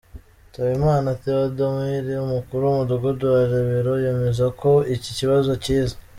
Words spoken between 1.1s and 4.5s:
Theodomir, umukuru w’umudugudu wa Rebero yemeza